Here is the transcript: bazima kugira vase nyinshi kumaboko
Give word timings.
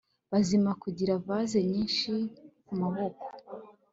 bazima 0.31 0.71
kugira 0.83 1.13
vase 1.27 1.57
nyinshi 1.71 2.11
kumaboko 2.65 3.25